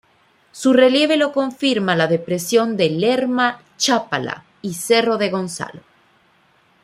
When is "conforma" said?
1.31-1.95